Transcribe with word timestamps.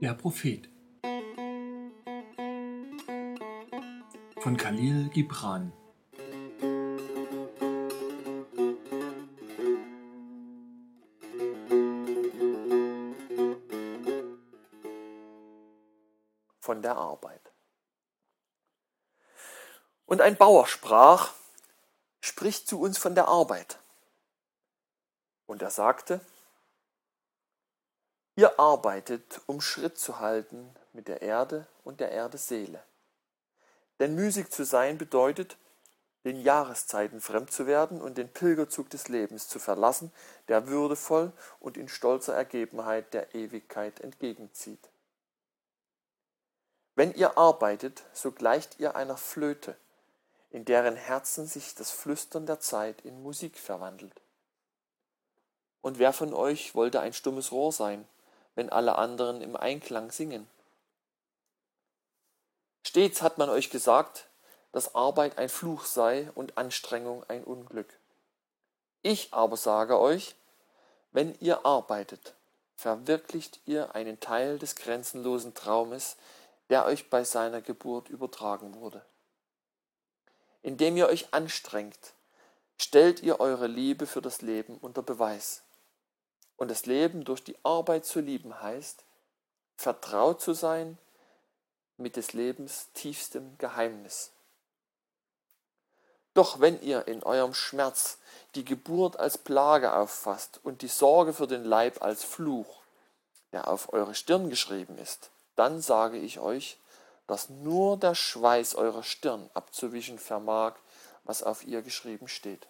Der 0.00 0.14
Prophet 0.14 0.70
von 4.40 4.56
Khalil 4.56 5.08
Gibran 5.08 5.72
von 16.60 16.80
der 16.80 16.96
Arbeit. 16.96 17.52
Und 20.06 20.20
ein 20.20 20.36
Bauer 20.36 20.68
sprach, 20.68 21.32
spricht 22.20 22.68
zu 22.68 22.80
uns 22.80 22.98
von 22.98 23.16
der 23.16 23.26
Arbeit. 23.26 23.80
Und 25.46 25.60
er 25.60 25.72
sagte, 25.72 26.20
ihr 28.38 28.60
arbeitet, 28.60 29.40
um 29.46 29.60
Schritt 29.60 29.98
zu 29.98 30.20
halten 30.20 30.70
mit 30.92 31.08
der 31.08 31.22
Erde 31.22 31.66
und 31.82 31.98
der 31.98 32.12
Erde 32.12 32.38
Seele. 32.38 32.80
Denn 33.98 34.14
müßig 34.14 34.50
zu 34.50 34.64
sein 34.64 34.96
bedeutet, 34.96 35.56
den 36.24 36.40
Jahreszeiten 36.40 37.20
fremd 37.20 37.50
zu 37.50 37.66
werden 37.66 38.00
und 38.00 38.16
den 38.16 38.28
Pilgerzug 38.28 38.90
des 38.90 39.08
Lebens 39.08 39.48
zu 39.48 39.58
verlassen, 39.58 40.12
der 40.46 40.68
würdevoll 40.68 41.32
und 41.58 41.76
in 41.76 41.88
stolzer 41.88 42.32
Ergebenheit 42.32 43.12
der 43.12 43.34
Ewigkeit 43.34 43.98
entgegenzieht. 43.98 44.88
Wenn 46.94 47.12
ihr 47.14 47.36
arbeitet, 47.36 48.04
so 48.12 48.30
gleicht 48.30 48.78
ihr 48.78 48.94
einer 48.94 49.16
Flöte, 49.16 49.76
in 50.50 50.64
deren 50.64 50.94
Herzen 50.94 51.48
sich 51.48 51.74
das 51.74 51.90
Flüstern 51.90 52.46
der 52.46 52.60
Zeit 52.60 53.00
in 53.00 53.20
Musik 53.20 53.58
verwandelt. 53.58 54.20
Und 55.80 55.98
wer 55.98 56.12
von 56.12 56.32
euch 56.32 56.76
wollte 56.76 57.00
ein 57.00 57.12
stummes 57.12 57.50
Rohr 57.50 57.72
sein, 57.72 58.06
wenn 58.58 58.70
alle 58.70 58.98
anderen 58.98 59.40
im 59.40 59.54
Einklang 59.54 60.10
singen? 60.10 60.48
Stets 62.84 63.22
hat 63.22 63.38
man 63.38 63.50
euch 63.50 63.70
gesagt, 63.70 64.26
dass 64.72 64.96
Arbeit 64.96 65.38
ein 65.38 65.48
Fluch 65.48 65.84
sei 65.84 66.28
und 66.34 66.58
Anstrengung 66.58 67.22
ein 67.28 67.44
Unglück. 67.44 67.86
Ich 69.02 69.32
aber 69.32 69.56
sage 69.56 70.00
euch, 70.00 70.34
wenn 71.12 71.36
ihr 71.38 71.64
arbeitet, 71.64 72.34
verwirklicht 72.74 73.60
ihr 73.64 73.94
einen 73.94 74.18
Teil 74.18 74.58
des 74.58 74.74
grenzenlosen 74.74 75.54
Traumes, 75.54 76.16
der 76.68 76.84
euch 76.84 77.10
bei 77.10 77.22
seiner 77.22 77.62
Geburt 77.62 78.08
übertragen 78.08 78.74
wurde. 78.74 79.04
Indem 80.62 80.96
ihr 80.96 81.06
euch 81.06 81.32
anstrengt, 81.32 82.12
stellt 82.76 83.22
ihr 83.22 83.38
eure 83.38 83.68
Liebe 83.68 84.08
für 84.08 84.20
das 84.20 84.42
Leben 84.42 84.78
unter 84.78 85.02
Beweis. 85.02 85.62
Und 86.58 86.70
das 86.70 86.84
Leben 86.84 87.24
durch 87.24 87.42
die 87.42 87.56
Arbeit 87.62 88.04
zu 88.04 88.20
lieben 88.20 88.60
heißt, 88.60 89.04
vertraut 89.76 90.42
zu 90.42 90.52
sein 90.52 90.98
mit 91.96 92.16
des 92.16 92.34
Lebens 92.34 92.88
tiefstem 92.92 93.56
Geheimnis. 93.56 94.32
Doch 96.34 96.60
wenn 96.60 96.80
ihr 96.82 97.08
in 97.08 97.22
eurem 97.22 97.54
Schmerz 97.54 98.18
die 98.54 98.64
Geburt 98.64 99.18
als 99.18 99.38
Plage 99.38 99.94
auffasst 99.94 100.60
und 100.62 100.82
die 100.82 100.88
Sorge 100.88 101.32
für 101.32 101.46
den 101.46 101.64
Leib 101.64 102.02
als 102.02 102.22
Fluch, 102.22 102.82
der 103.52 103.68
auf 103.68 103.92
eure 103.92 104.14
Stirn 104.14 104.50
geschrieben 104.50 104.98
ist, 104.98 105.30
dann 105.56 105.80
sage 105.80 106.18
ich 106.18 106.38
euch, 106.38 106.78
dass 107.26 107.48
nur 107.48 107.96
der 107.96 108.14
Schweiß 108.14 108.74
eurer 108.74 109.02
Stirn 109.02 109.48
abzuwischen 109.54 110.18
vermag, 110.18 110.74
was 111.24 111.42
auf 111.42 111.64
ihr 111.64 111.82
geschrieben 111.82 112.28
steht. 112.28 112.66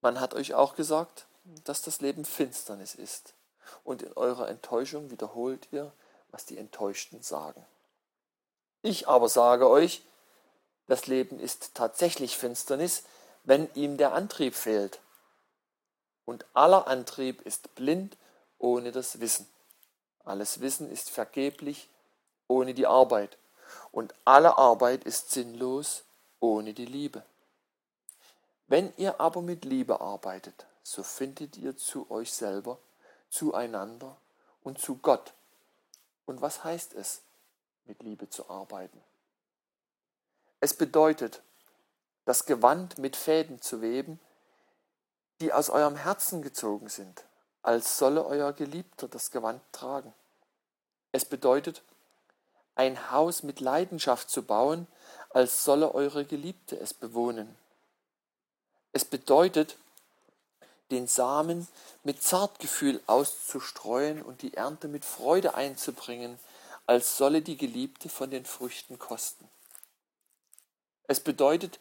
Man 0.00 0.20
hat 0.20 0.34
euch 0.34 0.54
auch 0.54 0.76
gesagt, 0.76 1.26
dass 1.64 1.82
das 1.82 2.00
Leben 2.00 2.24
Finsternis 2.24 2.94
ist, 2.94 3.34
und 3.84 4.02
in 4.02 4.12
eurer 4.14 4.48
Enttäuschung 4.48 5.10
wiederholt 5.10 5.68
ihr, 5.72 5.92
was 6.30 6.46
die 6.46 6.58
Enttäuschten 6.58 7.22
sagen. 7.22 7.64
Ich 8.82 9.08
aber 9.08 9.28
sage 9.28 9.68
euch, 9.68 10.02
das 10.86 11.06
Leben 11.06 11.38
ist 11.38 11.74
tatsächlich 11.74 12.36
Finsternis, 12.36 13.02
wenn 13.44 13.68
ihm 13.74 13.96
der 13.96 14.12
Antrieb 14.12 14.54
fehlt. 14.54 15.00
Und 16.24 16.44
aller 16.54 16.86
Antrieb 16.86 17.40
ist 17.42 17.74
blind 17.74 18.16
ohne 18.58 18.92
das 18.92 19.20
Wissen. 19.20 19.48
Alles 20.24 20.60
Wissen 20.60 20.90
ist 20.90 21.10
vergeblich 21.10 21.88
ohne 22.46 22.74
die 22.74 22.86
Arbeit. 22.86 23.38
Und 23.92 24.14
alle 24.24 24.58
Arbeit 24.58 25.04
ist 25.04 25.30
sinnlos 25.30 26.04
ohne 26.40 26.74
die 26.74 26.86
Liebe. 26.86 27.22
Wenn 28.68 28.92
ihr 28.98 29.18
aber 29.18 29.40
mit 29.40 29.64
Liebe 29.64 30.00
arbeitet, 30.00 30.66
so 30.82 31.02
findet 31.02 31.56
ihr 31.56 31.76
zu 31.76 32.10
euch 32.10 32.32
selber, 32.32 32.78
zueinander 33.30 34.16
und 34.62 34.78
zu 34.78 34.96
Gott. 34.96 35.32
Und 36.26 36.42
was 36.42 36.64
heißt 36.64 36.94
es, 36.94 37.22
mit 37.86 38.02
Liebe 38.02 38.28
zu 38.28 38.48
arbeiten? 38.50 39.00
Es 40.60 40.74
bedeutet, 40.74 41.42
das 42.26 42.44
Gewand 42.44 42.98
mit 42.98 43.16
Fäden 43.16 43.62
zu 43.62 43.80
weben, 43.80 44.20
die 45.40 45.52
aus 45.52 45.70
eurem 45.70 45.96
Herzen 45.96 46.42
gezogen 46.42 46.90
sind, 46.90 47.24
als 47.62 47.96
solle 47.96 48.26
euer 48.26 48.52
Geliebter 48.52 49.08
das 49.08 49.30
Gewand 49.30 49.62
tragen. 49.72 50.12
Es 51.12 51.24
bedeutet, 51.24 51.82
ein 52.74 53.10
Haus 53.10 53.42
mit 53.42 53.60
Leidenschaft 53.60 54.28
zu 54.28 54.42
bauen, 54.42 54.86
als 55.30 55.64
solle 55.64 55.94
eure 55.94 56.26
Geliebte 56.26 56.78
es 56.78 56.92
bewohnen. 56.92 57.56
Es 58.98 59.04
bedeutet, 59.04 59.76
den 60.90 61.06
Samen 61.06 61.68
mit 62.02 62.20
Zartgefühl 62.20 63.00
auszustreuen 63.06 64.20
und 64.20 64.42
die 64.42 64.54
Ernte 64.54 64.88
mit 64.88 65.04
Freude 65.04 65.54
einzubringen, 65.54 66.36
als 66.84 67.16
solle 67.16 67.40
die 67.40 67.56
Geliebte 67.56 68.08
von 68.08 68.28
den 68.28 68.44
Früchten 68.44 68.98
kosten. 68.98 69.48
Es 71.04 71.20
bedeutet, 71.20 71.78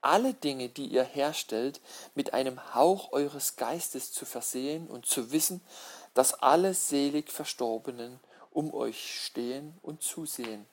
alle 0.00 0.32
Dinge, 0.32 0.68
die 0.68 0.86
ihr 0.86 1.02
herstellt, 1.02 1.80
mit 2.14 2.34
einem 2.34 2.72
Hauch 2.72 3.10
eures 3.10 3.56
Geistes 3.56 4.12
zu 4.12 4.24
versehen 4.24 4.86
und 4.86 5.06
zu 5.06 5.32
wissen, 5.32 5.60
dass 6.14 6.34
alle 6.34 6.74
selig 6.74 7.32
Verstorbenen 7.32 8.20
um 8.52 8.72
euch 8.72 9.24
stehen 9.24 9.76
und 9.82 10.04
zusehen. 10.04 10.66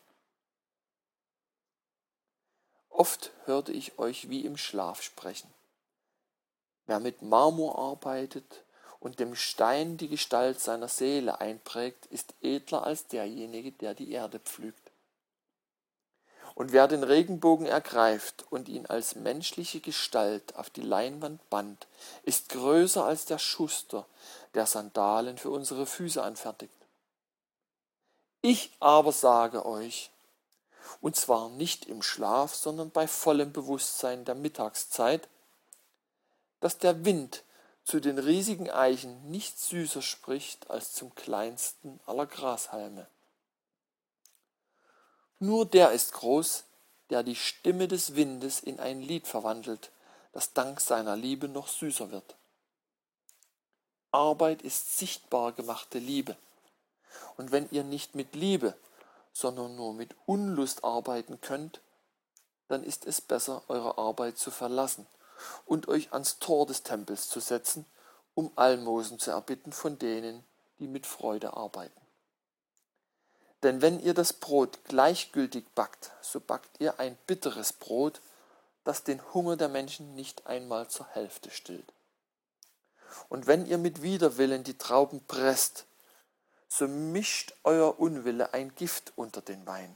Oft 2.90 3.32
hörte 3.46 3.72
ich 3.72 3.98
euch 3.98 4.30
wie 4.30 4.46
im 4.46 4.58
Schlaf 4.58 5.02
sprechen. 5.02 5.57
Wer 6.88 7.00
mit 7.00 7.22
Marmor 7.22 7.78
arbeitet 7.78 8.64
und 9.00 9.20
dem 9.20 9.36
Stein 9.36 9.98
die 9.98 10.08
Gestalt 10.08 10.60
seiner 10.60 10.88
Seele 10.88 11.40
einprägt, 11.40 12.08
ist 12.08 12.34
edler 12.42 12.84
als 12.84 13.08
derjenige, 13.08 13.72
der 13.74 13.94
die 13.94 14.12
Erde 14.12 14.40
pflügt. 14.40 14.92
Und 16.56 16.72
wer 16.72 16.88
den 16.88 17.04
Regenbogen 17.04 17.68
ergreift 17.68 18.46
und 18.50 18.68
ihn 18.68 18.88
als 18.88 19.16
menschliche 19.16 19.80
Gestalt 19.80 20.56
auf 20.56 20.72
die 20.72 20.82
Leinwand 20.82 21.48
band, 21.52 21.86
ist 22.24 22.50
größer 22.50 23.06
als 23.06 23.26
der 23.26 23.38
Schuster, 23.38 24.08
der 24.56 24.66
Sandalen 24.66 25.38
für 25.38 25.52
unsere 25.52 25.86
Füße 25.86 26.24
anfertigt. 26.24 26.74
Ich 28.42 28.72
aber 28.80 29.12
sage 29.12 29.66
euch, 29.66 30.10
und 31.02 31.16
zwar 31.16 31.50
nicht 31.50 31.86
im 31.86 32.02
Schlaf, 32.02 32.56
sondern 32.56 32.90
bei 32.90 33.08
vollem 33.08 33.52
Bewusstsein 33.52 34.26
der 34.26 34.36
Mittagszeit, 34.36 35.28
dass 36.60 36.78
der 36.78 37.06
Wind 37.06 37.44
zu 37.84 38.00
den 38.00 38.20
riesigen 38.20 38.70
Eichen 38.70 39.30
nicht 39.32 39.60
süßer 39.60 40.02
spricht 40.02 40.70
als 40.70 40.94
zum 40.94 41.16
kleinsten 41.16 42.00
aller 42.06 42.26
Grashalme. 42.26 43.08
Nur 45.40 45.66
der 45.66 45.92
ist 45.92 46.14
groß, 46.14 46.66
der 47.10 47.24
die 47.24 47.36
Stimme 47.36 47.88
des 47.88 48.16
Windes 48.16 48.60
in 48.60 48.80
ein 48.80 49.02
Lied 49.02 49.28
verwandelt, 49.28 49.92
das 50.34 50.54
dank 50.54 50.82
seiner 50.82 51.16
Liebe 51.16 51.48
noch 51.48 51.68
süßer 51.68 52.12
wird. 52.12 52.36
Arbeit 54.12 54.64
ist 54.64 54.98
sichtbar 54.98 55.54
gemachte 55.54 56.00
Liebe. 56.00 56.36
Und 57.38 57.52
wenn 57.52 57.70
ihr 57.72 57.84
nicht 57.84 58.16
mit 58.16 58.36
Liebe, 58.36 58.76
sondern 59.32 59.76
nur 59.76 59.94
mit 59.94 60.16
Unlust 60.26 60.84
arbeiten 60.84 61.40
könnt, 61.40 61.82
dann 62.68 62.84
ist 62.84 63.06
es 63.06 63.22
besser, 63.22 63.64
eure 63.70 63.98
Arbeit 63.98 64.38
zu 64.38 64.52
verlassen 64.52 65.08
und 65.66 65.88
euch 65.88 66.14
ans 66.14 66.40
Tor 66.40 66.66
des 66.66 66.84
Tempels 66.84 67.30
zu 67.30 67.40
setzen, 67.40 67.86
um 68.34 68.52
Almosen 68.56 69.20
zu 69.20 69.32
erbitten 69.32 69.72
von 69.72 69.98
denen, 69.98 70.44
die 70.80 70.88
mit 70.88 71.06
Freude 71.06 71.54
arbeiten. 71.58 72.02
Denn 73.64 73.82
wenn 73.82 74.00
ihr 74.00 74.14
das 74.14 74.34
Brot 74.34 74.84
gleichgültig 74.86 75.66
backt, 75.74 76.12
so 76.22 76.40
backt 76.40 76.80
ihr 76.80 77.00
ein 77.00 77.18
bitteres 77.26 77.74
Brot, 77.74 78.22
das 78.84 79.04
den 79.04 79.22
Hunger 79.34 79.58
der 79.58 79.70
Menschen 79.70 80.16
nicht 80.16 80.46
einmal 80.46 80.88
zur 80.88 81.08
Hälfte 81.08 81.50
stillt. 81.50 81.92
Und 83.30 83.48
wenn 83.48 83.66
ihr 83.66 83.78
mit 83.78 84.02
Widerwillen 84.02 84.64
die 84.64 84.78
Trauben 84.78 85.26
presst, 85.26 85.86
so 86.68 86.88
mischt 86.88 87.54
euer 87.64 88.00
Unwille 88.00 88.54
ein 88.54 88.76
Gift 88.76 89.14
unter 89.16 89.42
den 89.42 89.66
Wein. 89.66 89.96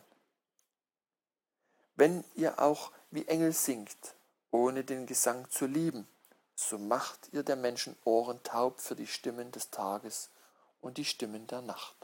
Wenn 1.96 2.24
ihr 2.36 2.60
auch 2.60 2.92
wie 3.12 3.28
Engel 3.28 3.54
singt, 3.54 4.16
ohne 4.52 4.84
den 4.84 5.06
Gesang 5.06 5.50
zu 5.50 5.66
lieben, 5.66 6.08
so 6.56 6.78
macht 6.78 7.30
ihr 7.32 7.44
der 7.44 7.56
Menschen 7.56 7.96
Ohren 8.04 8.44
taub 8.44 8.82
für 8.82 8.96
die 8.96 9.08
Stimmen 9.08 9.52
des 9.52 9.72
Tages 9.72 10.30
und 10.82 10.98
die 10.98 11.06
Stimmen 11.06 11.48
der 11.48 11.62
Nacht. 11.62 11.96